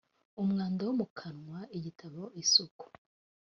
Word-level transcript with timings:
umwanda 0.41 0.81
wo 0.87 0.93
mu 0.99 1.07
kanwa 1.17 1.59
igitabo 1.77 2.21
isuku 2.41 2.85